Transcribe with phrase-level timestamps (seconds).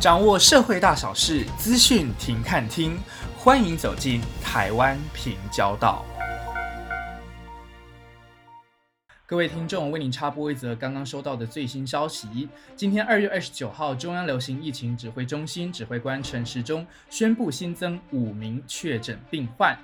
[0.00, 2.96] 掌握社会大小事，资讯停看听，
[3.36, 6.04] 欢迎走进台湾平交道。
[9.26, 12.48] 各位听众，为您插播一则刚刚收到的最新消息。
[12.76, 19.76] 今天二月二十九号，中央流行疫情指挥中心指挥官陈时中宣布新增五名确诊病患。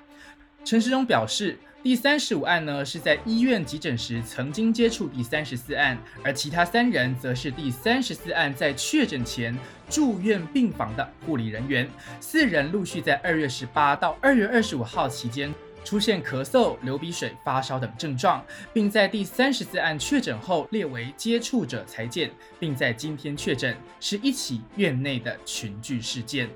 [0.63, 9.55] 陈时中表示，第三十五案呢是在医院急诊时曾经接触第三十四案，而其他三人则是第三十四案在确诊前
[9.87, 11.87] 住院病房的护理人员。
[12.19, 15.53] 四人陆续在二月十八到二月二十五号期间。
[15.83, 18.43] 出现咳嗽、流鼻水、发烧等症状，
[18.73, 26.49] 并在第三十四案确诊后列为接触者裁见，并在今天确诊是一起院内的群聚事件。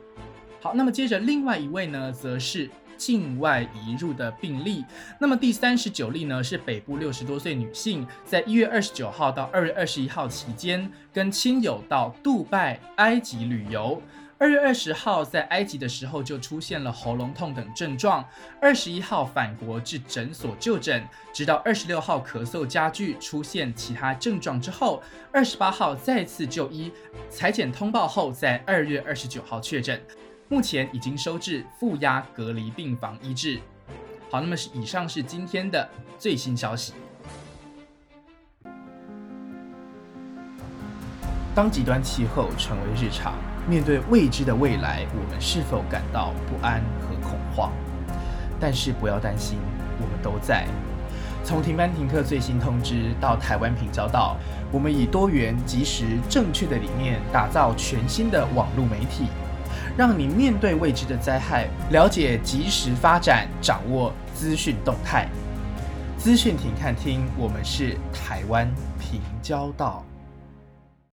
[0.60, 2.68] 好，那么接着另外一位呢，则是
[3.00, 4.86] 境外移入的病例。
[5.20, 14.00] 那么第三十九例呢，是北部六十多岁女性，在一月二十九号到二月二十一号期间，跟亲友到杜拜、埃及旅游。
[14.42, 18.24] 二月二十号在埃及的时候就出现了喉咙痛等症状，
[18.62, 26.90] 二十一号返国至诊所就诊，直到二十六号咳嗽加剧，出现其他症状之后，二十八号再次就医，
[27.30, 30.02] 裁剪通报后，在二月二十九号确诊，
[30.52, 33.60] 目前已经收治负压隔离病房医治。
[34.32, 36.94] 好，那么是以上是今天的最新消息。
[41.54, 43.36] 当极端气候成为日常。
[43.68, 47.72] 面对未知的未来，我们是否感到不安和恐慌？
[48.60, 49.60] 但是不要担心，
[50.02, 50.66] 我们都在。
[51.44, 54.36] 从停班停课最新通知到台湾平交道，
[54.72, 59.28] 我们以多元、及时、正确的理念，打造全新的网络媒体，
[59.98, 65.28] 让你面对未知的灾害，了解及时发展，掌握资讯动态。
[66.18, 70.04] 资讯停看听，我们是台湾平交道。